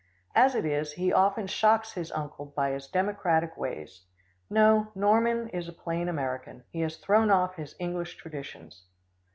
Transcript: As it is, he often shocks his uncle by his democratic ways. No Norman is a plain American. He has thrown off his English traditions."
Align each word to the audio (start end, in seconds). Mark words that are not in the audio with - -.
As 0.33 0.55
it 0.55 0.65
is, 0.65 0.93
he 0.93 1.13
often 1.13 1.45
shocks 1.45 1.93
his 1.93 2.11
uncle 2.13 2.47
by 2.47 2.71
his 2.71 2.87
democratic 2.87 3.55
ways. 3.55 4.01
No 4.49 4.87
Norman 4.95 5.47
is 5.49 5.67
a 5.67 5.73
plain 5.73 6.09
American. 6.09 6.63
He 6.71 6.81
has 6.81 6.97
thrown 6.97 7.29
off 7.29 7.55
his 7.57 7.75
English 7.77 8.15
traditions." 8.15 8.85